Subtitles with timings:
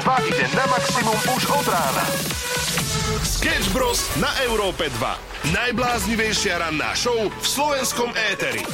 [0.00, 2.04] 2 ide na maximum už od rána.
[3.20, 4.00] Sketch Bros.
[4.16, 5.52] na Európe 2.
[5.52, 8.64] Najbláznivejšia ranná show v slovenskom éteri.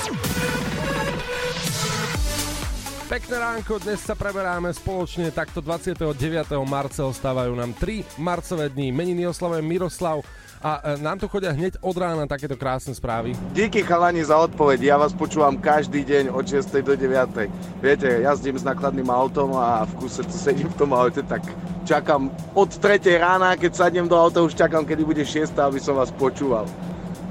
[3.10, 6.14] Pekné ránko, dnes sa preberáme spoločne, takto 29.
[6.62, 8.94] marca ostávajú nám 3 marcové dní.
[8.94, 10.22] Meniny oslavujem Miroslav
[10.62, 13.36] a e, nám to chodia hneď od rána takéto krásne správy.
[13.52, 16.72] Díky chalani za odpoveď, ja vás počúvam každý deň od 6.
[16.80, 17.82] do 9.
[17.84, 21.44] Viete, jazdím s nakladným autom a v kuse tu sedím v tom aute, tak
[21.84, 22.98] čakám od 3.
[23.20, 25.52] rána, keď sadnem do auta, už čakám, kedy bude 6.
[25.58, 26.64] aby som vás počúval.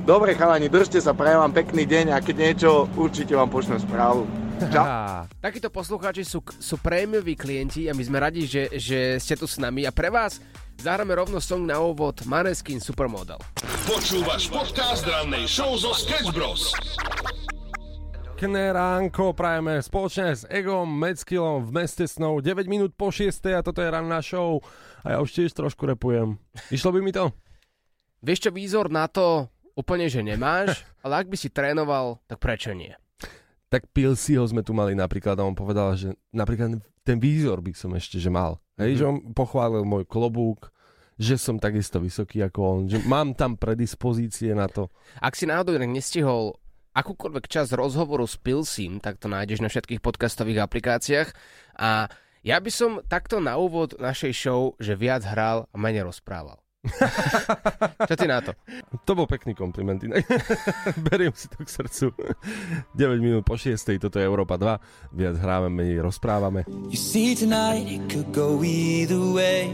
[0.05, 4.45] Dobre chalani, držte sa, prajem vám pekný deň a keď niečo, určite vám pošlem správu.
[4.55, 4.80] Čau.
[4.80, 9.44] Á, Takíto poslucháči sú, sú prémioví klienti a my sme radi, že, že ste tu
[9.52, 10.40] s nami a pre vás
[10.80, 13.36] zahráme rovno song na úvod Maneskin Supermodel.
[13.84, 16.72] Počúvaš podcast rannej show zo Sketch Bros.
[18.36, 23.60] Pekné ránko prajeme spoločne s Egom Meckilom v meste snov 9 minút po 6 a
[23.60, 24.63] toto je ranná show
[25.04, 26.40] a ja už tiež trošku repujem.
[26.72, 27.27] Išlo by mi to?
[28.24, 32.72] Vieš čo, výzor na to úplne, že nemáš, ale ak by si trénoval, tak prečo
[32.72, 32.96] nie?
[33.70, 37.91] Tak Pilsiho sme tu mali napríklad a on povedal, že napríklad ten výzor by som
[37.94, 38.62] ešte že mal.
[38.77, 38.98] Hej, Mhm.
[38.98, 40.70] že on pochválil môj klobúk,
[41.16, 44.91] že som takisto vysoký ako on, že mám tam predispozície na to.
[45.24, 46.60] Ak si náhodou nestihol
[46.91, 51.29] akúkoľvek čas rozhovoru s Pilsim, tak to nájdeš na všetkých podcastových aplikáciách
[51.79, 52.07] a
[52.46, 56.62] ja by som takto na úvod našej show, že viac hral a menej rozprával.
[58.10, 58.52] Čo ty na to?
[59.05, 60.02] To bol pekný kompliment.
[60.02, 60.26] inak.
[61.10, 62.08] Beriem si to k srdcu.
[62.94, 63.78] 9 minút po 6.
[63.98, 65.13] Toto je Európa 2.
[65.13, 66.63] Viac hráme, menej rozprávame.
[66.90, 69.74] You see tonight it could go either way.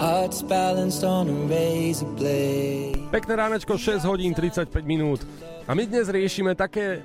[0.00, 2.96] Hearts balanced on a razor blade.
[3.12, 5.20] Pekné ránečko, 6 hodín 35 minút.
[5.68, 7.04] A my dnes riešime také...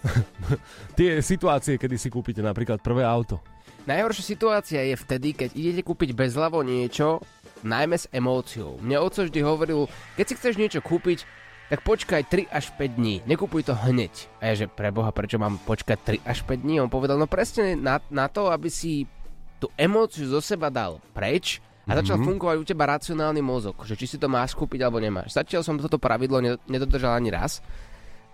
[0.98, 3.40] tie situácie, kedy si kúpite napríklad prvé auto.
[3.88, 7.24] Najhoršia situácia je vtedy, keď idete kúpiť bezľavo niečo,
[7.62, 8.80] najmä s emóciou.
[8.80, 11.24] Mne oco vždy hovoril, keď si chceš niečo kúpiť,
[11.70, 14.10] tak počkaj 3 až 5 dní, nekupuj to hneď.
[14.42, 16.82] A ja že pre Boha, prečo mám počkať 3 až 5 dní?
[16.82, 19.06] On povedal, no presne na, na to, aby si
[19.62, 22.28] tú emóciu zo seba dal preč a začal mm-hmm.
[22.32, 25.36] fungovať u teba racionálny mozog, že či si to máš kúpiť alebo nemáš.
[25.36, 27.62] Zatiaľ som toto pravidlo ne- nedodržal ani raz,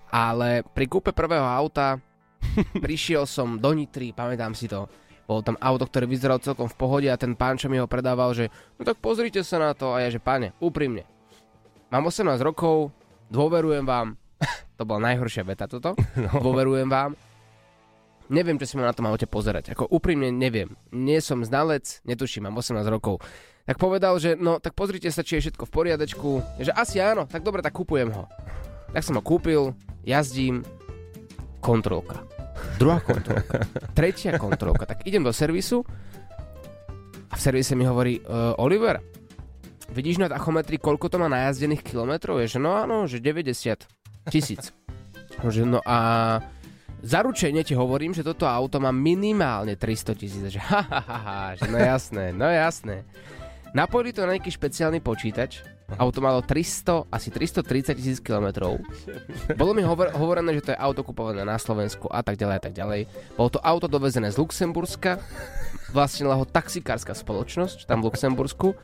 [0.09, 2.01] ale pri kúpe prvého auta
[2.85, 4.89] prišiel som do Nitry, pamätám si to,
[5.27, 8.33] bol tam auto, ktoré vyzeralo celkom v pohode a ten pán, čo mi ho predával,
[8.33, 8.49] že
[8.79, 11.03] no tak pozrite sa na to a ja, že páne, úprimne.
[11.91, 12.95] Mám 18 rokov,
[13.31, 14.15] dôverujem vám,
[14.79, 16.31] to bola najhoršia veta toto, no.
[16.39, 17.19] dôverujem vám,
[18.31, 22.47] neviem, čo si mám na tom aute pozerať, ako úprimne neviem, nie som znalec, netuším,
[22.47, 23.19] mám 18 rokov.
[23.67, 26.31] Tak povedal, že no, tak pozrite sa, či je všetko v poriadečku,
[26.63, 28.31] že asi áno, tak dobre, tak kúpujem ho.
[28.95, 29.75] Tak som ho kúpil,
[30.07, 30.63] jazdím,
[31.59, 32.36] kontrolka.
[32.77, 33.65] Druhá kontrolka.
[33.97, 34.85] Tretia kontrolka.
[34.87, 35.85] Tak idem do servisu
[37.31, 39.03] a v servise mi hovorí uh, Oliver,
[39.91, 42.41] vidíš na tachometri, koľko to má najazdených kilometrov?
[42.43, 43.87] Je, že no áno, že 90
[44.31, 44.73] tisíc.
[45.43, 45.99] Že no a
[47.05, 50.43] zaručene ti hovorím, že toto auto má minimálne 300 tisíc.
[50.43, 53.05] Že ha, ha, ha, že no jasné, no jasné.
[53.77, 55.76] Napojili to na nejaký špeciálny počítač.
[55.95, 58.83] Auto malo 300, asi 330 tisíc kilometrov.
[59.55, 62.63] Bolo mi hovor, hovorené, že to je auto kupované na Slovensku a tak ďalej a
[62.67, 63.01] tak ďalej.
[63.39, 65.23] Bolo to auto dovezené z Luxemburska.
[65.95, 68.75] Vlastnila ho taxikárska spoločnosť tam v Luxembursku.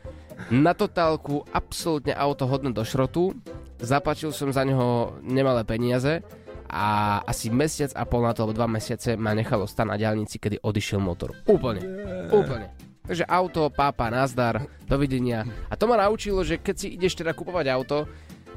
[0.54, 3.34] Na totálku absolútne auto hodné do šrotu.
[3.82, 6.22] Zaplatil som za neho nemalé peniaze
[6.70, 10.38] a asi mesiac a pol na to, alebo dva mesiace ma nechalo stať na diálnici,
[10.38, 11.34] kedy odišiel motor.
[11.50, 11.82] Úplne.
[12.30, 12.91] Úplne.
[13.02, 15.42] Takže auto, pápa, nazdar, dovidenia.
[15.66, 18.06] A to ma naučilo, že keď si ideš teda kupovať auto,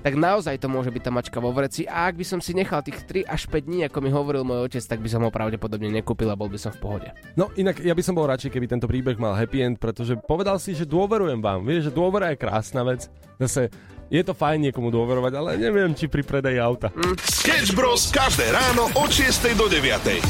[0.06, 2.86] tak naozaj to môže byť tá mačka vo vreci a ak by som si nechal
[2.86, 5.90] tých 3 až 5 dní, ako mi hovoril môj otec, tak by som ho pravdepodobne
[5.90, 7.10] nekúpil a bol by som v pohode.
[7.34, 10.62] No inak ja by som bol radšej, keby tento príbeh mal happy end, pretože povedal
[10.62, 11.66] si, že dôverujem vám.
[11.66, 13.10] Vieš, že dôvera je krásna vec.
[13.42, 13.74] Zase
[14.14, 16.94] je to fajn niekomu dôverovať, ale neviem, či pri predaji auta.
[17.26, 18.14] Sketch Bros.
[18.14, 20.22] každé ráno od 6 do 9.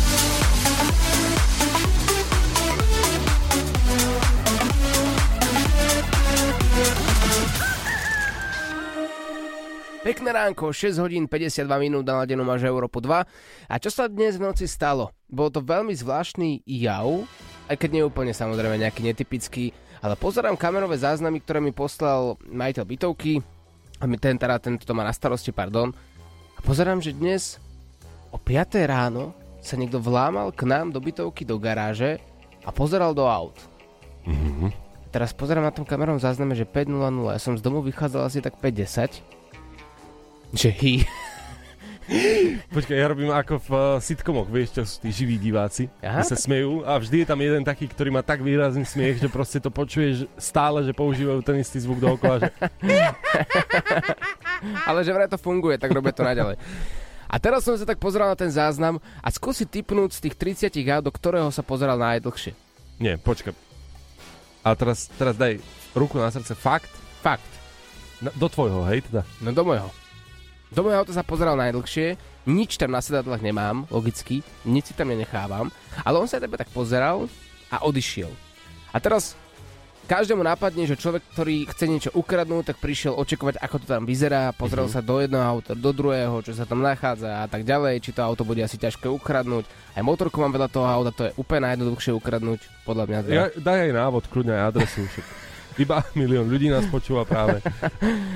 [10.06, 13.26] Pekné ránko, 6 hodín 52 minút na ladenu máš Európu 2.
[13.66, 15.10] A čo sa dnes v noci stalo?
[15.26, 17.26] Bol to veľmi zvláštny jav,
[17.66, 19.74] aj keď nie úplne samozrejme nejaký netypický,
[20.06, 23.42] ale pozerám kamerové záznamy, ktoré mi poslal majiteľ bytovky,
[23.98, 25.90] a mi ten, teda tento to má na starosti, pardon.
[26.54, 27.58] A pozerám, že dnes
[28.30, 32.22] o 5 ráno sa niekto vlámal k nám do bytovky, do garáže
[32.62, 33.58] a pozeral do aut.
[34.30, 34.70] Mm-hmm.
[35.10, 36.94] Teraz pozerám na tom kamerovom zázname, že 5.00,
[37.34, 39.45] ja som z domu vychádzal asi tak 5.10
[40.54, 40.94] že hy.
[42.76, 46.22] Počkaj, ja robím ako v uh, sitcomoch, vieš, čo sú tí živí diváci, Aha.
[46.22, 49.58] Sa smejú a vždy je tam jeden taký, ktorý má tak výrazný smiech, že proste
[49.58, 52.50] to počuješ stále, že používajú ten istý zvuk dookola, že
[54.90, 56.62] Ale že vraj to funguje, tak robia to naďalej.
[57.26, 60.78] A teraz som sa tak pozeral na ten záznam a skúsi typnúť z tých 30
[60.94, 62.54] aut, do ktorého sa pozeral najdlhšie.
[63.02, 63.58] nie, počkaj.
[64.62, 65.58] A teraz, teraz daj
[65.94, 66.90] ruku na srdce, fakt?
[67.22, 67.50] Fakt.
[68.22, 69.22] Na, do tvojho, hej, teda.
[69.42, 69.90] No do môjho.
[70.76, 72.20] Do môjho auta sa pozeral najdlhšie,
[72.52, 75.72] nič tam na sedadlách nemám, logicky, nič si tam nenechávam,
[76.04, 77.32] ale on sa tebe tak pozeral
[77.72, 78.28] a odišiel.
[78.92, 79.40] A teraz
[80.12, 84.52] každému napadne, že človek, ktorý chce niečo ukradnúť, tak prišiel očakovať, ako to tam vyzerá,
[84.52, 85.00] pozrel mm-hmm.
[85.00, 88.20] sa do jedného auta, do druhého, čo sa tam nachádza a tak ďalej, či to
[88.20, 89.64] auto bude asi ťažké ukradnúť.
[89.96, 93.20] Aj motorku mám vedľa toho auta, to je úplne najjednoduchšie ukradnúť, podľa mňa.
[93.24, 93.32] teda.
[93.32, 95.08] Ja, daj aj návod, kľudne aj adresu.
[95.76, 97.60] Iba milión ľudí nás počúva práve.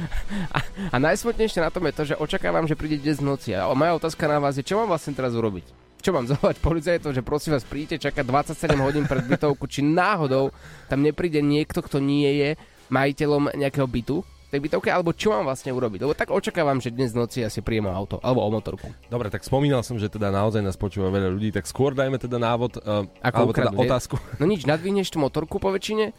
[0.94, 3.56] A najsmutnejšie na tom je to, že očakávam, že príde dnes v noci.
[3.56, 5.64] A moja otázka na vás je, čo mám vlastne teraz urobiť?
[6.00, 10.52] Čo mám zavolať policajtov, že prosím vás, príďte čakať 27 hodín pred bytovku, či náhodou
[10.92, 12.50] tam nepríde niekto, kto nie je
[12.92, 14.20] majiteľom nejakého bytu
[14.50, 16.02] tej bytovke, alebo čo mám vlastne urobiť?
[16.02, 18.90] Lebo tak očakávam, že dnes v noci asi príjem o auto, alebo o motorku.
[19.06, 22.42] Dobre, tak spomínal som, že teda naozaj nás počúva veľa ľudí, tak skôr dajme teda
[22.42, 23.90] návod, uh, Ako alebo teda ukradnúť, je?
[23.94, 24.16] otázku.
[24.42, 26.18] No nič, nadvihneš tú motorku po väčšine?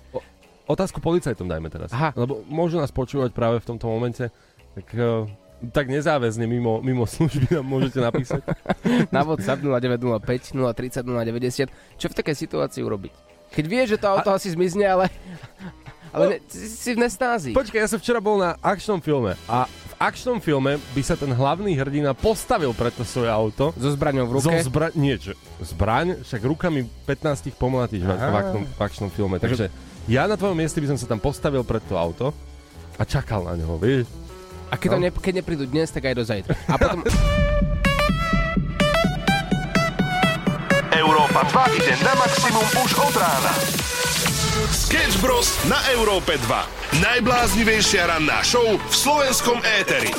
[0.71, 1.91] Otázku policajtom dajme teraz.
[1.91, 2.15] Aha.
[2.15, 4.31] Lebo môžu nás počúvať práve v tomto momente.
[4.79, 5.27] Tak, uh,
[5.75, 8.47] tak nezáväzne mimo, mimo služby nám môžete napísať.
[9.15, 11.99] Na WhatsApp 0905 030 090.
[11.99, 13.15] Čo v takej situácii urobiť?
[13.51, 15.11] Keď vieš, že to auto asi zmizne, ale...
[16.11, 17.55] Ale ne, si, v nestázi.
[17.55, 21.31] Počkaj, ja som včera bol na akčnom filme a v akčnom filme by sa ten
[21.31, 23.71] hlavný hrdina postavil pred to svoje auto.
[23.79, 24.51] So zbraňou v ruke?
[24.51, 29.39] Zo zbra- nie, čo, zbraň, však rukami 15 pomlatíš v, v, akčnom, v akčnom filme.
[29.39, 29.71] Takže
[30.11, 32.35] ja na tvojom mieste by som sa tam postavil pred to auto
[32.99, 34.11] a čakal na neho, vieš?
[34.71, 35.03] A keď, No.
[35.03, 36.55] ne, keď neprídu dnes, tak aj do zajtra.
[36.67, 37.01] A potom...
[40.91, 43.53] Európa 2 ide na maximum už od rána.
[44.71, 45.55] Sketch Bros.
[45.65, 47.01] na Európe 2.
[47.01, 50.11] Najbláznivejšia ranná show v slovenskom éteri.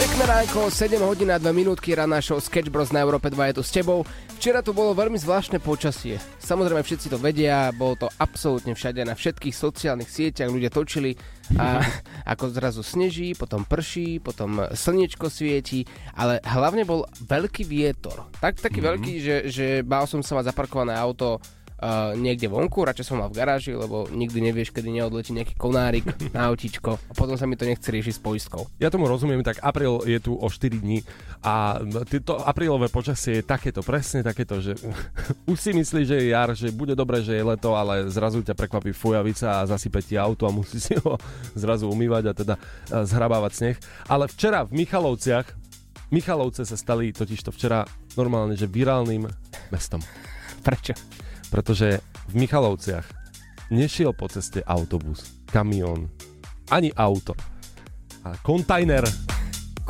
[0.00, 3.54] Pekné ránko, 7 hodín a 2 minútky rána show Sketch Bros na Európe 2 je
[3.60, 4.00] tu s tebou.
[4.40, 6.16] Včera tu bolo veľmi zvláštne počasie.
[6.40, 11.20] Samozrejme všetci to vedia, bolo to absolútne všade na všetkých sociálnych sieťach, ľudia točili
[11.60, 11.84] a
[12.32, 15.84] ako zrazu sneží, potom prší, potom slniečko svieti,
[16.16, 18.24] ale hlavne bol veľký vietor.
[18.40, 18.88] Tak, taký mm-hmm.
[18.96, 21.44] veľký, že, že mal som sa mať zaparkované auto
[21.80, 26.04] uh, niekde vonku, radšej som mal v garáži, lebo nikdy nevieš, kedy neodletí nejaký konárik
[26.36, 28.68] na autíčko a potom sa mi to nechce riešiť s poistkou.
[28.76, 31.02] Ja tomu rozumiem, tak apríl je tu o 4 dní
[31.40, 31.80] a
[32.24, 34.76] to aprílové počasie je takéto, presne takéto, že
[35.50, 38.52] už si myslíš, že je jar, že bude dobre, že je leto, ale zrazu ťa
[38.52, 41.16] prekvapí fujavica a zasype ti auto a musí si ho
[41.56, 42.54] zrazu umývať a teda
[43.08, 43.76] zhrabávať sneh.
[44.06, 45.46] Ale včera v Michalovciach,
[46.10, 47.86] Michalovce sa stali totižto včera
[48.18, 49.30] normálne, že virálnym
[49.70, 50.02] mestom.
[50.66, 50.98] Prečo?
[51.50, 52.00] Pretože
[52.30, 53.06] v Michalovciach
[53.74, 56.06] nešiel po ceste autobus, kamión,
[56.70, 57.34] ani auto.
[58.22, 59.06] A kontajner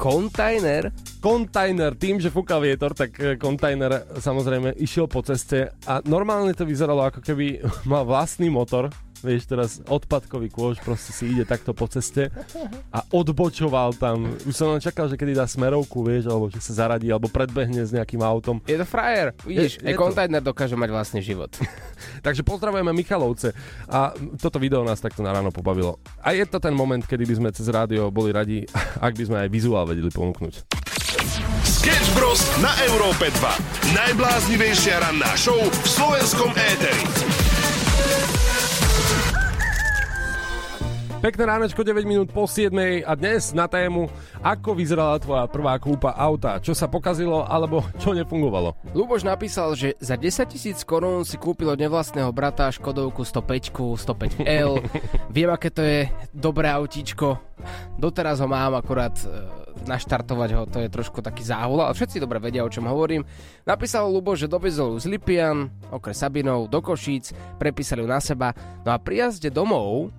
[0.00, 0.88] Kontajner?
[1.20, 6.64] kontajner, tým, že fúka vietor, tak e, kontajner samozrejme išiel po ceste a normálne to
[6.64, 7.60] vyzeralo ako keby
[7.90, 8.88] mal vlastný motor,
[9.20, 12.28] vieš teraz odpadkový kôž proste si ide takto po ceste
[12.88, 14.36] a odbočoval tam.
[14.42, 17.80] Už som len čakal, že kedy dá smerovku, vieš, alebo že sa zaradí, alebo predbehne
[17.80, 18.58] s nejakým autom.
[18.64, 19.32] Je to frajer.
[19.42, 20.00] Vidíš, Je- je to.
[20.00, 21.52] kontajner dokáže mať vlastný život.
[22.26, 23.52] Takže pozdravujeme Michalovce
[23.86, 25.96] a toto video nás takto na ráno pobavilo.
[26.18, 28.64] A je to ten moment, kedy by sme cez rádio boli radi,
[28.98, 30.54] ak by sme aj vizuál vedeli ponúknuť.
[31.62, 32.40] Sketch Bros.
[32.60, 33.94] na Európe 2.
[33.94, 37.02] Najbláznivejšia ranná show v slovenskom éteri.
[41.20, 42.72] Pekné ránečko, 9 minút po 7
[43.04, 44.08] a dnes na tému,
[44.40, 48.72] ako vyzerala tvoja prvá kúpa auta, čo sa pokazilo alebo čo nefungovalo.
[48.96, 54.80] Luboš napísal, že za 10 tisíc korún si kúpil od nevlastného brata Škodovku 105, 105L.
[55.36, 57.36] Viem, aké to je dobré autíčko.
[58.00, 59.28] Doteraz ho mám, akurát e,
[59.84, 63.28] naštartovať ho, to je trošku taký záhul, ale všetci dobre vedia, o čom hovorím.
[63.68, 68.56] Napísal Luboš, že dovezol z Lipian, okres Sabinov, do Košíc, prepísali ju na seba.
[68.88, 70.16] No a pri jazde domov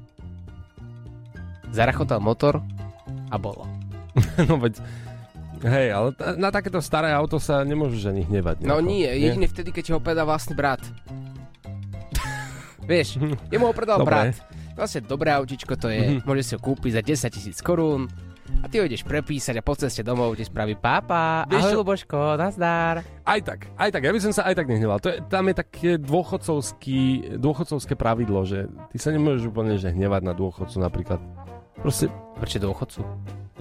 [1.71, 2.59] zarachotal motor
[3.27, 3.65] a bolo.
[4.47, 4.79] no veď,
[5.61, 8.61] hej, ale na takéto staré auto sa nemôžeš ani hnevať.
[8.61, 10.83] No nejako, nie, jedine vtedy, keď ho predá vlastný brat.
[12.81, 14.33] Vieš, jemu ho predal Dobre.
[14.33, 14.35] brat.
[14.73, 16.25] Vlastne dobré autičko to je, Mhm.
[16.25, 18.07] môžeš si ho kúpiť za 10 tisíc korún
[18.57, 21.77] a ty ho ideš prepísať a po ceste domov ti spraví pápa, Vieš ahoj?
[21.77, 23.05] Luboško, nazdar.
[23.21, 24.97] Aj tak, aj tak, ja by som sa aj tak nehneval.
[24.99, 26.99] To je, tam je také dôchodcovský,
[27.37, 31.19] dôchodcovské pravidlo, že ty sa nemôžeš úplne že hnevať na dôchodcu napríklad.
[31.79, 32.11] Proste,
[32.41, 32.99] Prečo dôchodcu?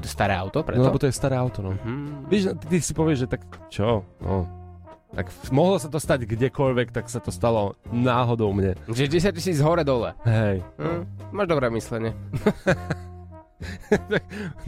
[0.01, 0.81] To je staré auto, preto?
[0.81, 1.77] No lebo to je staré auto, no.
[1.85, 2.25] Hmm.
[2.33, 4.49] Víš, ty si povieš, že tak čo, no.
[5.11, 8.79] Tak mohlo sa to stať kdekoľvek, tak sa to stalo náhodou mne.
[8.87, 10.15] Že 10 tisíc hore dole.
[10.25, 11.03] Hej, Hm.
[11.35, 12.15] Máš dobré myslenie.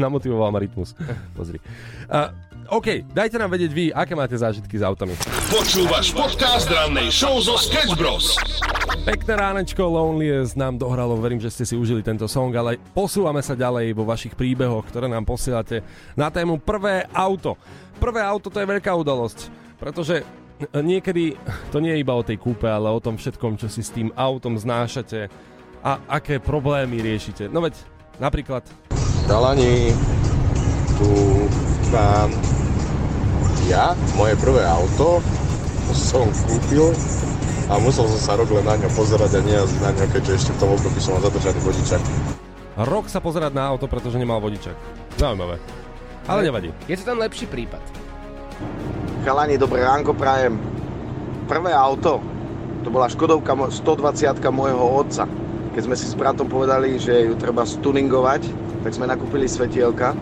[0.02, 0.92] namotivoval ma rytmus.
[1.32, 1.56] Pozri.
[2.10, 2.28] Uh,
[2.70, 5.18] OK, dajte nám vedieť vy, aké máte zážitky s autami.
[5.50, 8.38] Počúvaš podcast rannej show zo Sketch Bros.
[9.02, 13.58] Pekné ránečko, Loneliest nám dohralo, verím, že ste si užili tento song, ale posúvame sa
[13.58, 15.82] ďalej vo vašich príbehoch, ktoré nám posielate
[16.14, 17.58] na tému prvé auto.
[17.98, 19.50] Prvé auto to je veľká udalosť,
[19.82, 20.22] pretože
[20.70, 21.34] niekedy
[21.74, 24.14] to nie je iba o tej kúpe, ale o tom všetkom, čo si s tým
[24.14, 25.26] autom znášate
[25.82, 27.50] a aké problémy riešite.
[27.50, 27.74] No veď,
[28.22, 28.62] napríklad,
[29.26, 29.90] Chalani,
[30.94, 31.10] tu
[31.92, 32.28] mám
[33.68, 35.20] ja, moje prvé auto
[36.10, 36.90] som kúpil
[37.70, 40.50] a musel som sa rok len na ňo pozerať a nejazdiť na ňo, keďže ešte
[40.56, 42.00] v tom období som mal zadržaný vodičak.
[42.84, 44.74] rok sa pozerať na auto, pretože nemal vodičak.
[45.16, 45.56] Zaujímavé.
[46.26, 46.70] Ale nevadí.
[46.86, 47.82] Je to ten lepší prípad.
[49.22, 50.58] Chalani, dobré ránko prajem.
[51.46, 52.18] Prvé auto,
[52.82, 55.26] to bola Škodovka mo- 120 môjho otca.
[55.72, 58.44] Keď sme si s bratom povedali, že ju treba stuningovať,
[58.82, 60.12] tak sme nakúpili svetielka.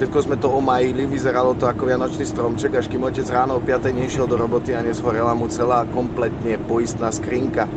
[0.00, 3.92] Všetko sme to omajili, vyzeralo to ako vianočný stromček, až kým otec ráno o 5
[3.92, 7.68] nešiel do roboty a nezhorela mu celá kompletne poistná skrinka.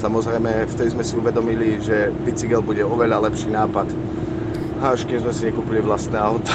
[0.00, 3.92] Samozrejme, vtedy sme si uvedomili, že bicykel bude oveľa lepší nápad.
[4.80, 6.48] Až keď sme si nekúpili vlastné auto.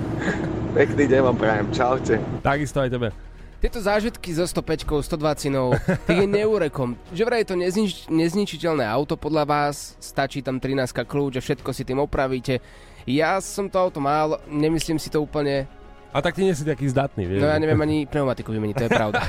[0.80, 2.16] Pekný deň vám prajem, čaute.
[2.40, 3.12] Takisto aj tebe.
[3.60, 6.96] Tieto zážitky so 105 120 tých je neurekom.
[7.12, 11.68] Že vraj je to neznič- nezničiteľné auto podľa vás, stačí tam 13 kľúč a všetko
[11.76, 12.64] si tým opravíte.
[13.08, 15.64] Ja som to auto mal, nemyslím si to úplne,
[16.12, 17.40] A tak ty nie si taký zdatný, vieš.
[17.40, 19.20] no ja neviem ani pneumatiku vymeniť, to je pravda.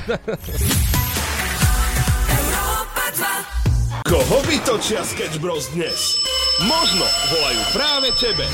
[4.10, 6.18] Koho vytočia Sketch Bros dnes?
[6.66, 8.44] Možno volajú práve tebe.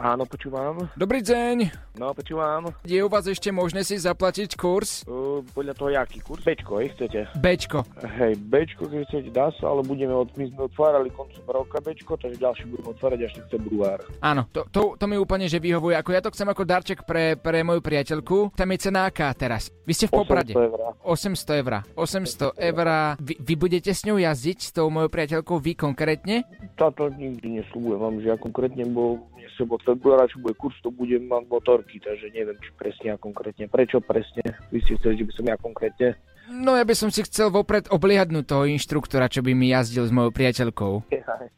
[0.00, 0.88] Áno, počúvam.
[0.96, 1.76] Dobrý deň.
[2.00, 2.72] No, počúvam.
[2.88, 5.04] Je u vás ešte možné si zaplatiť kurz?
[5.04, 6.40] Uh, podľa toho, jaký kurz?
[6.40, 7.28] Bčko, hej, chcete?
[7.36, 7.84] Bčko.
[8.08, 12.16] Hej, Bčko, keď chcete, dá sa, ale budeme, od, my sme otvárali koncom roka Bčko,
[12.16, 14.00] takže ďalší budeme otvárať až február.
[14.24, 15.92] Áno, to, to, to mi úplne že vyhovuje.
[16.00, 18.56] Ako ja to chcem ako darček pre, pre moju priateľku.
[18.56, 19.68] Tam je cena aká teraz?
[19.84, 20.56] Vy ste v Poprade.
[20.56, 20.80] 800 eur.
[21.04, 21.72] 800 eur.
[21.92, 22.88] 800 eur.
[23.20, 26.48] Vy, vy budete s ňou jazdiť, s tou mojou priateľkou, vy konkrétne?
[26.80, 30.76] Táto nikdy nesľubujem vám, že ja konkrétne, bo mne sa od februára, čo bude kurz,
[30.84, 33.72] to budem mať motorky, takže neviem, či presne a konkrétne.
[33.72, 34.44] Prečo presne?
[34.68, 36.08] Vy ste chceli, že by som ja konkrétne?
[36.52, 40.12] No ja by som si chcel vopred obliadnúť toho inštruktora, čo by mi jazdil s
[40.12, 40.92] mojou priateľkou.
[41.08, 41.48] Jaj,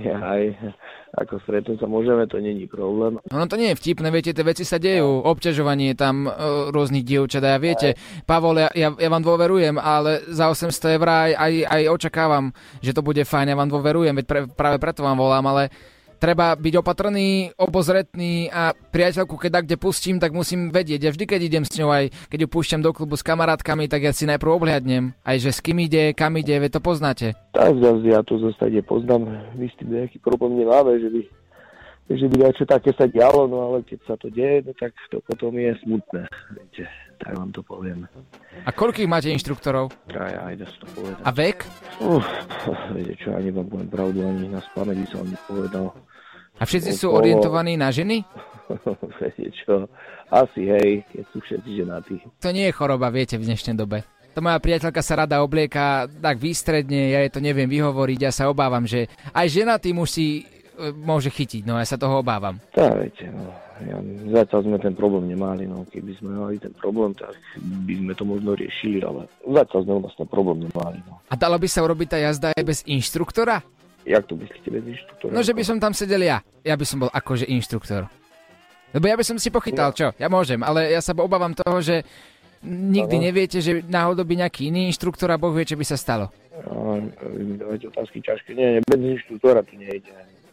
[0.00, 0.42] jaj,
[1.20, 3.20] ako stretnúť sa môžeme, to není problém.
[3.28, 6.30] Ono to nie je vtipné, viete, tie veci sa dejú, obťažovanie tam e,
[6.72, 11.08] rôznych dievčat a ja viete, Pavol, ja, ja, ja vám dôverujem, ale za 800 eur
[11.12, 15.04] aj, aj, aj očakávam, že to bude fajn, ja vám dôverujem, veď pre, práve preto
[15.04, 15.68] vám volám, ale
[16.22, 21.00] treba byť opatrný, obozretný a priateľku, keď kde pustím, tak musím vedieť.
[21.02, 24.06] Ja vždy, keď idem s ňou aj, keď ju púšťam do klubu s kamarátkami, tak
[24.06, 25.18] ja si najprv obhľadnem.
[25.26, 27.34] Aj že s kým ide, kam ide, veď to poznáte.
[27.50, 29.26] Tak zase ja to zase nepoznám,
[29.58, 31.20] vy s tým nejaký problém nemáme, že by,
[32.14, 35.18] že by niečo také sa dialo, no ale keď sa to deje, no tak to
[35.26, 36.22] potom je smutné,
[36.54, 36.86] viete,
[37.18, 38.06] tak vám to poviem.
[38.62, 39.90] A koľkých máte inštruktorov?
[40.14, 41.22] Aj, aj, dá sa to povedať.
[41.26, 41.58] A vek?
[41.98, 42.26] Uf,
[42.94, 45.86] viete čo, ani vám poviem pravdu, ani na spamäť by som vám nepovedal.
[46.60, 48.24] A všetci sú Okolo- orientovaní na ženy?
[49.20, 49.88] viete čo,
[50.32, 52.16] asi hej, keď sú všetci ženatí.
[52.40, 54.04] To nie je choroba, viete, v dnešnej dobe.
[54.32, 58.48] To moja priateľka sa rada oblieka tak výstredne, ja jej to neviem vyhovoriť, ja sa
[58.48, 62.56] obávam, že aj ženatý muž si e, môže chytiť, no ja sa toho obávam.
[62.72, 63.52] Tak viete, no,
[63.84, 64.00] ja,
[64.40, 68.24] zatiaľ sme ten problém nemali, no keby sme mali ten problém, tak by sme to
[68.24, 71.20] možno riešili, ale zatiaľ sme ten problém nemali, no.
[71.28, 73.60] A dalo by sa urobiť tá jazda aj bez inštruktora?
[74.02, 75.30] Jak to myslíte bez inštruktora?
[75.34, 76.42] No, že by som tam sedel ja.
[76.66, 78.10] Ja by som bol akože inštruktor.
[78.92, 80.12] Lebo ja by som si pochytal, čo?
[80.20, 82.04] Ja môžem, ale ja sa obávam toho, že
[82.62, 83.24] nikdy Aha.
[83.30, 86.28] neviete, že náhodou by nejaký iný inštruktor a Boh vie, čo by sa stalo.
[87.32, 88.52] Mi dávate otázky ťažké.
[88.54, 90.12] Nie, nie, bez inštruktora tu nejde.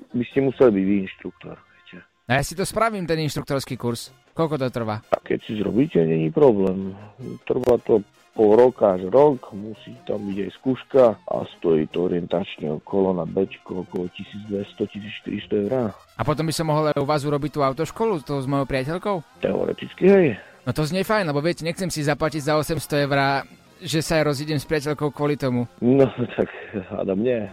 [0.10, 1.98] By ste museli byť vy inštruktor, viete.
[2.25, 4.10] A ja si to spravím, ten inštruktorský kurz.
[4.34, 5.03] Koľko to trvá?
[5.12, 6.96] A keď si zrobíte, není problém.
[7.44, 8.01] Trvá to
[8.39, 13.27] pol roka až rok, musí tam byť aj skúška a stojí to orientačne okolo na
[13.27, 14.08] Bčko okolo
[14.48, 15.91] 1200-1400 eur.
[15.91, 19.43] A potom by som mohol aj u vás urobiť tú autoškolu, to s mojou priateľkou?
[19.43, 20.27] Teoreticky, hej.
[20.63, 23.43] No to znie fajn, lebo viete, nechcem si zaplatiť za 800 eur,
[23.84, 25.67] že sa aj rozídem s priateľkou kvôli tomu.
[25.84, 26.08] No
[26.39, 26.48] tak
[26.96, 27.43] hádam nie.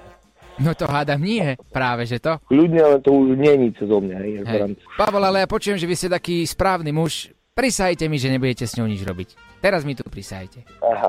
[0.57, 2.39] No to hádam nie, práve že to.
[2.47, 4.17] Kľudne, ale to už není cez mňa.
[4.23, 4.33] Hej.
[4.47, 4.61] Hej.
[4.97, 7.36] Pavol, ale ja počujem, že vy ste taký správny muž.
[7.57, 9.33] Prisajte mi, že nebudete s ňou nič robiť.
[9.65, 10.61] Teraz mi tu prisajte.
[10.85, 11.09] Aha,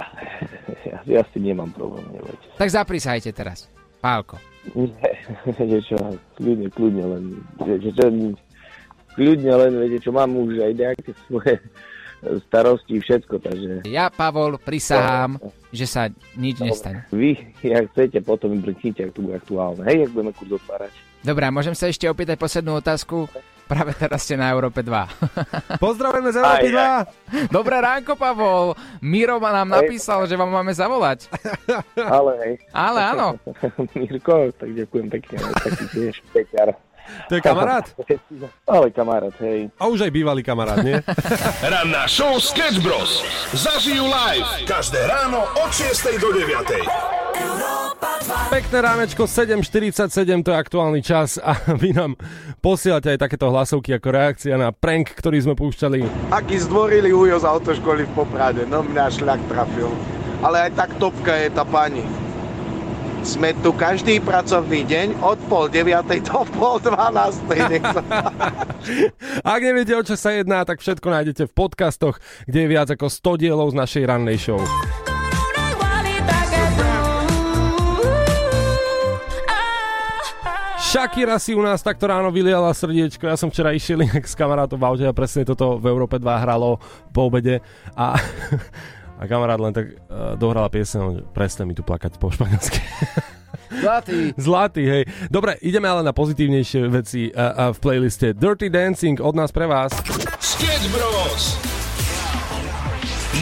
[0.87, 2.47] ja, ja s tým nemám problém, nebojte.
[2.55, 3.67] Tak zaprisajte teraz.
[3.99, 4.39] Pálko.
[4.71, 5.11] Nie,
[5.59, 5.99] viete čo,
[6.39, 7.23] kľudne, kľudne len,
[7.67, 8.07] viete čo,
[9.19, 11.59] kľudne len, viete čo, mám už aj nejaké svoje
[12.47, 13.71] starosti, všetko, takže...
[13.83, 15.43] Ja, Pavol, prisahám,
[15.75, 16.07] že sa
[16.39, 17.11] nič nestane.
[17.11, 19.83] Vy, ak chcete, potom mi brknite, ak to bude aktuálne.
[19.83, 20.95] Hej, ak budeme kurz otvárať.
[21.27, 23.27] Dobre, môžem sa ešte opýtať poslednú otázku?
[23.67, 24.89] Práve teraz ste na Európe 2.
[25.83, 27.51] Pozdravujeme z Európy 2!
[27.51, 28.79] Dobré ránko, Pavol.
[29.03, 31.27] Miro ma nám napísal, že vám máme zavolať.
[32.17, 32.53] Ale hej.
[32.71, 33.35] Ale áno.
[33.99, 36.79] Mirko, tak ďakujem pekne, taký tiež peťar.
[37.31, 37.87] To je kamarát?
[38.67, 39.71] Ale kamarát, hej.
[39.79, 40.99] A už aj bývalý kamarát, nie?
[41.63, 43.23] Ranná show Sketch Bros.
[43.55, 47.76] Zažijú live každé ráno od 6 do 9.
[48.47, 52.13] Pekné ránečko, 7.47, to je aktuálny čas a vy nám
[52.61, 56.29] posielate aj takéto hlasovky ako reakcia na prank, ktorý sme púšťali.
[56.29, 59.89] Aký zdvorili ujo z autoškoly v Poprade, no mňa šľak trafil.
[60.45, 62.05] Ale aj tak topka je tá pani.
[63.25, 67.59] Sme tu každý pracovný deň od pol deviatej do pol dvanástej.
[67.67, 68.01] Nech sa...
[69.57, 73.09] Ak neviete, o čo sa jedná, tak všetko nájdete v podcastoch, kde je viac ako
[73.09, 74.61] 100 dielov z našej rannej show.
[80.87, 83.27] Shakira si u nás takto ráno vyliala srdiečko.
[83.27, 86.23] Ja som včera išiel inak s kamarátom v aute a presne toto v Európe 2
[86.23, 86.79] hralo
[87.11, 87.59] po obede
[87.91, 88.15] a,
[89.19, 92.79] a kamarát len tak uh, dohrala piesň, presne mi tu plakať po španielsky.
[93.83, 94.31] Zlatý.
[94.47, 95.03] Zlatý, hej.
[95.27, 98.31] Dobre, ideme ale na pozitívnejšie veci uh, uh, v playliste.
[98.31, 99.91] Dirty Dancing od nás pre vás.
[100.39, 101.59] Sketch Bros.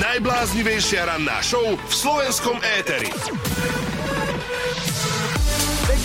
[0.01, 3.13] Najbláznivejšia ranná show v slovenskom éteri.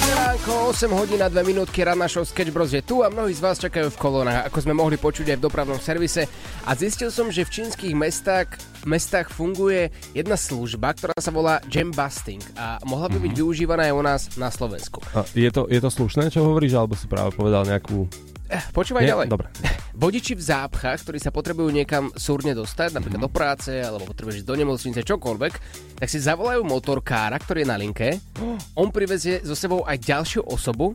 [0.01, 3.45] Ránko, 8 hodín a 2 minútky, ranná show Sketch Bros je tu a mnohí z
[3.45, 6.25] vás čakajú v kolónach, ako sme mohli počuť aj v dopravnom servise.
[6.65, 8.57] A zistil som, že v čínskych mestách,
[8.89, 13.95] mestách funguje jedna služba, ktorá sa volá Jam Busting a mohla by byť využívaná aj
[13.95, 15.05] u nás na Slovensku.
[15.13, 18.09] A je, to, je to slušné, čo hovoríš, alebo si práve povedal nejakú...
[18.49, 19.11] Eh, Počúvaj Nie?
[19.13, 19.27] ďalej.
[19.29, 19.49] Dobre.
[19.91, 24.55] Vodiči v zápchách, ktorí sa potrebujú niekam súrne dostať, napríklad do práce, alebo potrebuješ do
[24.55, 25.53] nemocnice, čokoľvek,
[25.99, 28.09] tak si zavolajú motorkára, ktorý je na linke,
[28.81, 30.95] on privezie so sebou aj ďalšiu osobu,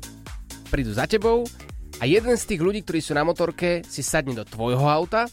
[0.72, 1.44] prídu za tebou
[2.00, 5.32] a jeden z tých ľudí, ktorí sú na motorke, si sadne do tvojho auta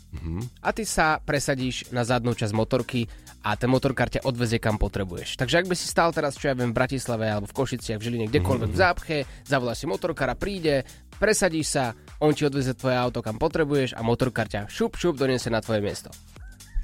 [0.62, 3.10] a ty sa presadíš na zadnú časť motorky
[3.42, 5.34] a ten motorkár ťa odvezie kam potrebuješ.
[5.36, 8.04] Takže ak by si stál teraz, čo ja viem, v Bratislave alebo v Košiciach, v
[8.06, 10.86] Žiline, kdekoľvek v zápche, zavoláš si motorkára, príde,
[11.18, 11.84] presadíš sa,
[12.22, 15.82] on ti odvezie tvoje auto kam potrebuješ a motorkár ťa šup šup doniesie na tvoje
[15.82, 16.08] miesto.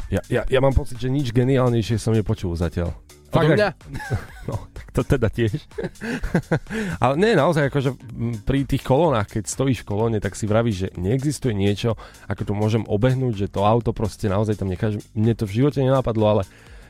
[0.09, 2.97] Ja, ja, ja mám pocit, že nič geniálnejšie som nepočul zatiaľ.
[3.33, 3.71] Odo mňa?
[4.49, 4.65] No,
[4.99, 5.63] to teda tiež.
[7.03, 7.95] Ale nie, naozaj, akože
[8.43, 11.95] pri tých kolónach, keď stojíš v kolóne, tak si vravíš, že neexistuje niečo,
[12.27, 14.99] ako to môžem obehnúť, že to auto proste naozaj tam nekáže.
[15.15, 16.43] Mne to v živote nenapadlo, ale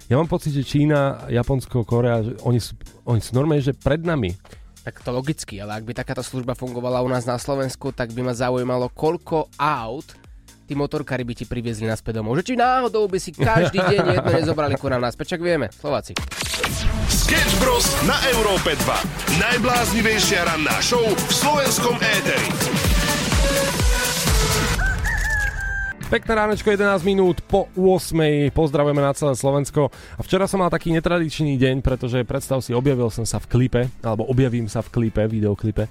[0.09, 2.73] ja mám pocit, že Čína, Japonsko, Korea, že oni sú,
[3.05, 4.33] oni sú normálne, že pred nami.
[4.81, 8.25] Tak to logicky, ale ak by takáto služba fungovala u nás na Slovensku, tak by
[8.25, 10.17] ma zaujímalo, koľko aut
[10.65, 12.41] tí motorkári by ti priviezli naspäť domov.
[12.41, 16.17] Že či náhodou by si každý deň jedno nezobrali ku nám naspäť, čak vieme, Slováci.
[17.09, 17.89] Sketch Bros.
[18.05, 19.41] na Európe 2.
[19.41, 22.45] Najbláznivejšia ranná show v slovenskom éteri.
[26.09, 28.53] Pekné ránečko, 11 minút po 8.
[28.53, 29.93] Pozdravujeme na celé Slovensko.
[30.17, 33.83] A včera som mal taký netradičný deň, pretože predstav si, objavil som sa v klipe,
[34.01, 35.85] alebo objavím sa v klipe, videoklipe.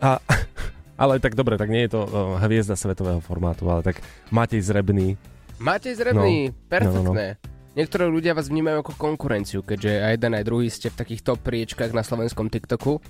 [0.00, 0.16] A,
[1.02, 4.00] ale tak dobre, tak nie je to uh, hviezda svetového formátu, ale tak
[4.32, 5.16] Matej Zrebný.
[5.60, 6.56] Matej Zrebný, No.
[6.68, 7.53] perfektné.
[7.74, 11.42] Niektorí ľudia vás vnímajú ako konkurenciu, keďže aj jeden aj druhý ste v takých top
[11.42, 13.02] priečkách na slovenskom TikToku.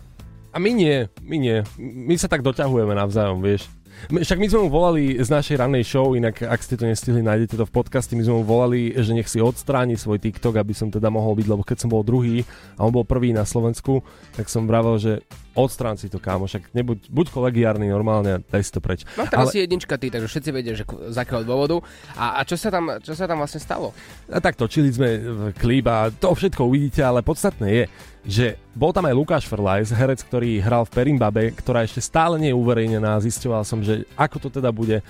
[0.55, 1.61] A my nie, my nie.
[1.77, 3.69] My sa tak doťahujeme navzájom, vieš.
[4.09, 7.61] Však my sme mu volali z našej rannej show, inak ak ste to nestihli, nájdete
[7.61, 10.89] to v podcaste, my sme mu volali, že nech si odstráni svoj TikTok, aby som
[10.89, 12.49] teda mohol byť, lebo keď som bol druhý
[12.81, 14.01] a on bol prvý na Slovensku,
[14.33, 15.13] tak som vravel, že
[15.55, 19.07] odstrán si to, kámo, však nebuď, buď kolegiárny normálne a daj si to preč.
[19.15, 19.53] No teraz Ale...
[19.55, 21.79] si jednička ty, takže všetci vedia, že z akého dôvodu.
[22.19, 23.95] A, a čo, sa tam, čo sa tam vlastne stalo?
[24.27, 27.85] A tak točili sme v klip a to všetko uvidíte, ale podstatné je,
[28.25, 32.51] že bol tam aj Lukáš Ferlajs, herec, ktorý hral v Perimbabe, ktorá ešte stále nie
[32.51, 33.21] je uverejnená.
[33.23, 35.05] Zisťoval som, že ako to teda bude,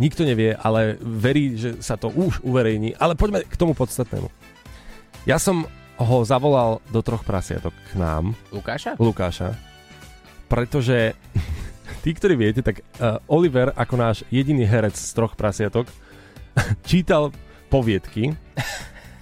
[0.00, 2.96] nikto nevie, ale verí, že sa to už uverejní.
[2.96, 4.32] Ale poďme k tomu podstatnému.
[5.28, 5.68] Ja som
[6.00, 8.96] ho zavolal do troch prasiatok k nám, Lukáša?
[8.96, 9.52] Lukáša,
[10.50, 11.14] pretože
[12.02, 15.86] tí, ktorí viete, tak uh, Oliver ako náš jediný herec z troch prasiatok
[16.90, 17.30] čítal
[17.70, 18.34] poviedky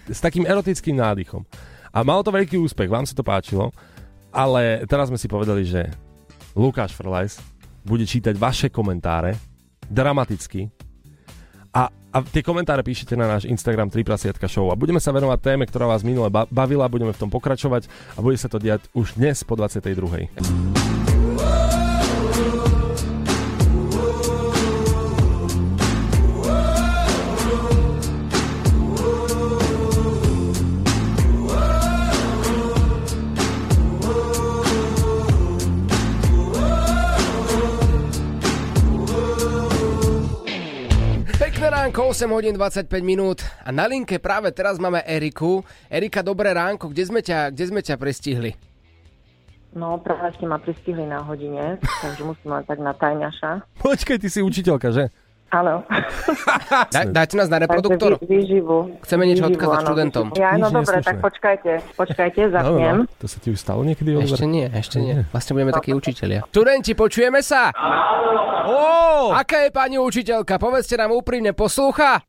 [0.08, 1.44] s takým erotickým nádychom.
[1.92, 3.68] A malo to veľký úspech, vám sa to páčilo,
[4.32, 5.92] ale teraz sme si povedali, že
[6.56, 7.40] Lukáš Frlajs
[7.84, 9.36] bude čítať vaše komentáre
[9.88, 10.68] dramaticky
[11.72, 15.38] A, a tie komentáre píšete na náš Instagram 3 prasiatka show a budeme sa venovať
[15.40, 18.88] téme, ktorá vás minule ba- bavila, budeme v tom pokračovať a bude sa to diať
[18.96, 20.77] už dnes po 22.
[42.08, 45.60] 8 hodín 25 minút a na linke práve teraz máme Eriku.
[45.92, 48.56] Erika, dobré ránko, kde sme ťa, kde sme ťa prestihli?
[49.76, 53.84] No, práve ste ma pristihli na hodine, takže musím len tak na tajňaša.
[53.84, 55.12] Počkaj, ty si učiteľka, že?
[55.48, 55.80] Áno.
[56.92, 58.20] Da, dáte nás na reproduktor?
[58.20, 59.00] Vý, výživu.
[59.04, 60.26] Chceme niečo výživu, odkázať áno, študentom.
[60.36, 62.96] Ja, no dobre, tak počkajte, počkajte, No, no, zapnem.
[63.00, 63.04] no.
[63.20, 64.12] To sa ti už stalo niekedy?
[64.12, 64.28] Oliver?
[64.28, 65.24] Ešte nie, ešte nie.
[65.32, 66.40] Vlastne budeme takí učitelia.
[66.48, 67.72] Študenti, počujeme sa?
[68.68, 69.32] Ó!
[69.32, 70.60] Aká je pani učiteľka?
[70.60, 72.20] Povedzte nám úprimne, poslúcha?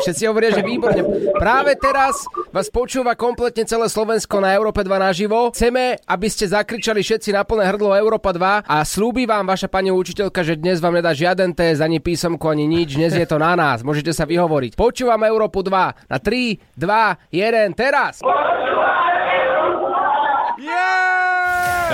[0.00, 1.02] Všetci hovoria, že výborne.
[1.36, 5.52] Práve teraz vás počúva kompletne celé Slovensko na Európe 2 naživo.
[5.52, 9.92] Chceme, aby ste zakričali všetci na plné hrdlo Európa 2 a slúbi vám vaša pani
[9.92, 12.96] učiteľka, že dnes vám nedá žiaden test, ani písomku, ani nič.
[12.96, 13.80] Dnes je to na nás.
[13.84, 14.76] Môžete sa vyhovoriť.
[14.76, 18.20] Počúvam Európu 2 na 3, 2, 1, teraz.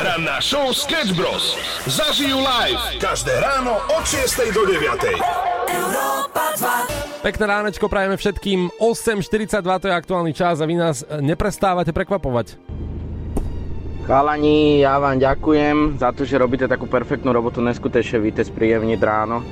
[0.03, 1.59] Ranná show Sketch Bros.
[1.87, 6.12] Zažijú live každé ráno od 6 do 9.
[7.23, 8.83] Pekné ránečko prajeme všetkým.
[8.83, 12.59] 8.42 to je aktuálny čas a vy nás e, neprestávate prekvapovať.
[14.03, 19.47] Chalani, ja vám ďakujem za to, že robíte takú perfektnú robotu, neskutečne víte spríjemniť ráno.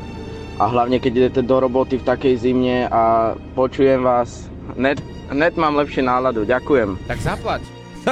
[0.59, 4.99] A hlavne, keď idete do roboty v takej zimne a počujem vás, net,
[5.31, 6.99] net mám lepšiu náladu, ďakujem.
[7.07, 7.63] Tak zaplať.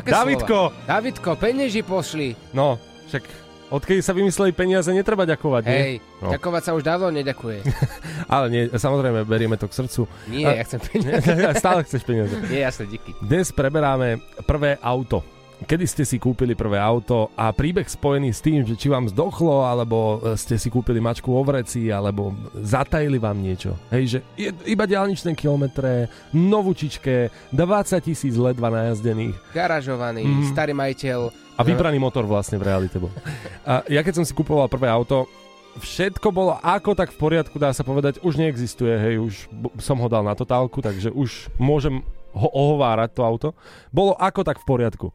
[0.00, 0.74] Aké Davidko!
[0.74, 0.88] slova?
[0.88, 2.34] Davidko, penieži pošli.
[2.50, 2.80] No,
[3.12, 3.22] však
[3.68, 5.78] odkedy sa vymysleli peniaze, netreba ďakovať, nie?
[5.78, 6.30] Hej, No.
[6.30, 7.58] ďakovať sa už dávno neďakuje.
[8.34, 10.02] Ale nie, samozrejme, berieme to k srdcu.
[10.26, 11.28] Nie, A- ja chcem peniaze.
[11.62, 12.34] Stále chceš peniaze.
[12.44, 13.12] Nie, jasne, díky.
[13.18, 15.20] Dnes preberáme prvé auto.
[15.56, 19.62] Kedy ste si kúpili prvé auto a príbeh spojený s tým, že či vám zdochlo,
[19.62, 23.72] alebo e, ste si kúpili mačku vo vreci, alebo zatajili vám niečo.
[23.88, 24.18] Hej, že
[24.66, 27.16] iba diálničné kilometre, novúčičké,
[27.50, 27.60] 20
[28.02, 30.42] tisíc ledva najazdených Garažovaný, Mhm.
[30.48, 31.20] starý majiteľ.
[31.54, 33.10] A vybraný motor vlastne v realite bol.
[33.62, 35.30] A ja keď som si kupoval prvé auto,
[35.74, 39.34] všetko bolo ako tak v poriadku, dá sa povedať, už neexistuje, hej, už
[39.78, 42.02] som ho dal na totálku, takže už môžem
[42.34, 43.48] ho ohovárať to auto.
[43.90, 45.08] Bolo ako tak v poriadku.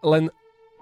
[0.00, 0.32] Len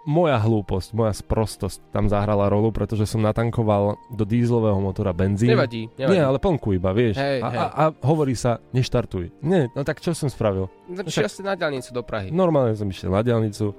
[0.07, 5.51] moja hlúposť, moja sprostosť tam zahrala rolu, pretože som natankoval do dízlového motora benzín.
[5.51, 6.14] Nevadí, nevadí.
[6.14, 7.18] Nie, ale plnku iba, vieš.
[7.18, 7.59] Hej, a, hej.
[7.59, 9.35] A, a hovorí sa, neštartuj.
[9.42, 10.70] Nie, no tak čo som spravil?
[10.87, 12.31] No, No však- asi na diálnicu do Prahy.
[12.31, 13.75] Normálne som išiel na diálnicu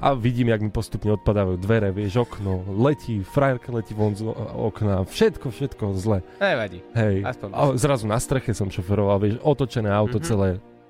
[0.00, 4.24] a vidím, jak mi postupne odpadávajú dvere, vieš, okno, letí, frajerka letí von z
[4.56, 6.24] okna, všetko, všetko zle.
[6.36, 6.80] Nevadí.
[6.92, 7.22] Hej.
[7.22, 7.48] Aspoň.
[7.52, 10.24] A zrazu na streche som šoferoval, vieš, otočené auto Mhm.
[10.24, 10.48] celé,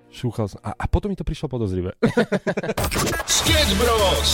[0.08, 0.62] šúchal som.
[0.62, 1.92] A, a potom mi to prišlo podozrivé.
[3.28, 4.30] Sketch Bros.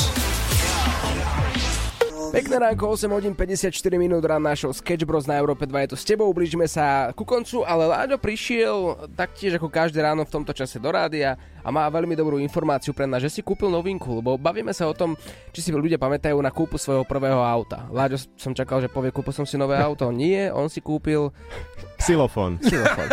[2.32, 5.96] Pekné ránko, 8 hodín 54 minút rán našou Sketch Bros na Európe 2 je tu
[5.96, 10.50] s tebou, blížime sa ku koncu, ale Láďo prišiel taktiež ako každé ráno v tomto
[10.56, 14.38] čase do rádia a má veľmi dobrú informáciu pre nás, že si kúpil novinku, lebo
[14.38, 15.18] bavíme sa o tom,
[15.50, 17.90] či si ľudia pamätajú na kúpu svojho prvého auta.
[17.90, 20.06] Láďo som čakal, že povie, kúpil som si nové auto.
[20.14, 21.34] Nie, on si kúpil
[21.96, 22.60] Xylofón.
[22.62, 23.08] xylofón.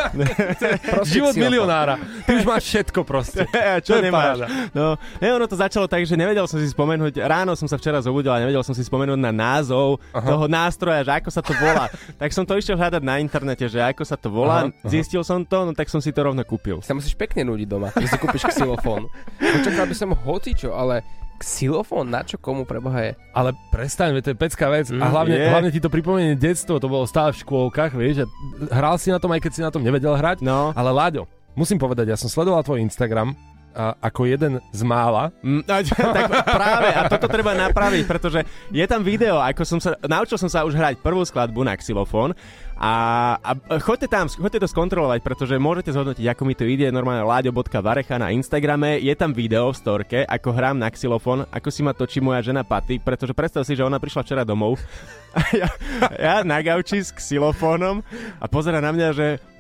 [1.08, 1.40] Život xylofón.
[1.40, 1.96] milionára.
[2.28, 3.48] Ty už máš všetko proste.
[3.88, 4.38] Čo To je nemáš?
[4.76, 8.04] No, ne, ono to začalo tak, že nevedel som si spomenúť, ráno som sa včera
[8.06, 10.24] zobudil a nevedel som si spomenúť na názov Aha.
[10.24, 11.92] toho nástroja, že ako sa to volá.
[12.22, 14.72] tak som to išiel hľadať na internete, že ako sa to volá.
[14.72, 14.88] Aha.
[14.88, 16.80] Zistil som to, no tak som si to rovno kúpil.
[16.80, 19.12] Sa musíš pekne nudiť doma, že si kúpiš xylofón.
[19.40, 21.04] Očakal by som hocičo, ale
[21.44, 23.12] xylofón na čo komu preboha je?
[23.36, 24.88] Ale prestaň, to je pecká vec.
[24.88, 25.50] Mm, a hlavne, je.
[25.52, 28.28] hlavne ti to pripomenie detstvo, to bolo stále v škôlkach, vieš, a
[28.72, 30.40] hral si na tom, aj keď si na tom nevedel hrať.
[30.40, 30.72] No.
[30.72, 33.36] Ale Láďo, musím povedať, ja som sledoval tvoj Instagram
[33.74, 35.34] a, ako jeden z mála.
[35.42, 35.84] Mm, a-
[36.18, 40.50] tak práve, a toto treba napraviť, pretože je tam video, ako som sa, naučil som
[40.50, 42.38] sa už hrať prvú skladbu na xylofón
[42.74, 42.94] a,
[43.40, 48.18] a choďte tam, choďte to skontrolovať, pretože môžete zhodnotiť, ako mi to ide, normálne láďo.varecha
[48.18, 52.18] na Instagrame, je tam video v storke, ako hrám na xylofón, ako si ma točí
[52.20, 54.82] moja žena Paty, pretože predstav si, že ona prišla včera domov
[55.38, 55.70] a ja,
[56.18, 58.02] ja na gauči s xylofónom
[58.42, 59.53] a pozera na mňa, že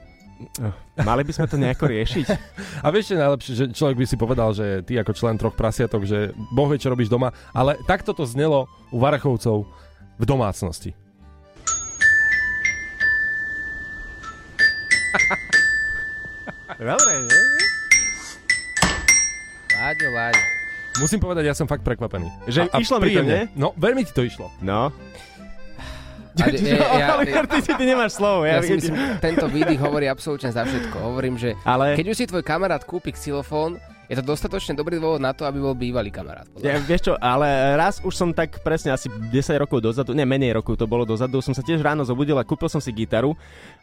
[1.02, 2.28] mali by sme to nejako riešiť.
[2.82, 6.06] A vieš, čo najlepšie, že človek by si povedal, že ty ako člen troch prasiatok,
[6.06, 9.66] že Boh vie, čo robíš doma, ale takto to znelo u Varachovcov
[10.20, 10.94] v domácnosti.
[16.74, 17.42] Dobre, nie?
[19.78, 20.44] Láďo, Láďo.
[21.02, 22.30] Musím povedať, ja som fakt prekvapený.
[22.46, 23.34] Že išlo mi to, príjemne.
[23.34, 23.44] nie?
[23.58, 24.54] No, veľmi ti to išlo.
[24.62, 24.94] No.
[26.36, 28.42] A ja, ja, Oliver, ty, ty, ty nemáš slovo.
[28.42, 30.98] ja Ja, si myslím, tento výdych hovorí absolútne za všetko.
[30.98, 33.78] Hovorím, že Ale- keď už si tvoj kamarát kúpi xylofón,
[34.14, 36.46] je to dostatočne dobrý dôvod na to, aby bol bývalý kamarát.
[36.54, 40.22] podľa Ja, vieš čo, ale raz už som tak presne asi 10 rokov dozadu, ne
[40.22, 43.34] menej rokov to bolo dozadu, som sa tiež ráno zobudil a kúpil som si gitaru,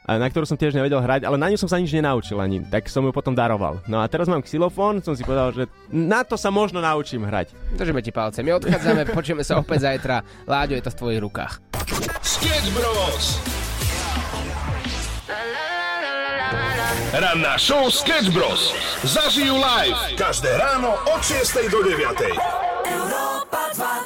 [0.06, 2.86] na ktorú som tiež nevedel hrať, ale na ňu som sa nič nenaučil ani, tak
[2.86, 3.82] som ju potom daroval.
[3.90, 7.50] No a teraz mám xylofón, som si povedal, že na to sa možno naučím hrať.
[7.74, 8.46] Držíme ti palce.
[8.46, 10.22] My odchádzame, počujeme sa opäť zajtra.
[10.46, 11.52] Láďo, je to v tvojich rukách.
[12.22, 13.42] Sketch Bros.
[17.10, 18.70] Ranná show Sketch Bros.
[19.02, 20.14] Zažijú live.
[20.14, 22.06] Každé ráno od 6 do 9.
[22.86, 23.99] Európa 2.